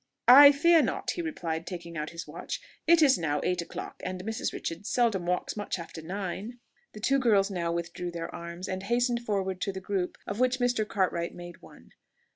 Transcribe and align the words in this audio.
"I 0.27 0.51
fear 0.51 0.81
not," 0.81 1.11
he 1.11 1.21
replied, 1.21 1.67
taking 1.67 1.95
out 1.95 2.09
his 2.09 2.25
watch; 2.27 2.59
"it 2.87 3.03
is 3.03 3.19
now 3.19 3.39
eight 3.43 3.61
o'clock, 3.61 4.01
and 4.03 4.23
Mrs. 4.23 4.51
Richards 4.51 4.89
seldom 4.89 5.27
walks 5.27 5.55
much 5.55 5.77
after 5.77 6.01
nine." 6.01 6.57
The 6.93 6.99
two 6.99 7.19
girls 7.19 7.51
now 7.51 7.71
withdrew 7.71 8.09
their 8.09 8.33
arms, 8.33 8.67
and 8.67 8.81
hastened 8.81 9.21
forward 9.23 9.61
to 9.61 9.71
the 9.71 9.79
group 9.79 10.17
of 10.25 10.39
which 10.39 10.57
Mr. 10.57 10.87
Cartwright 10.87 11.35
made 11.35 11.61
one. 11.61 11.91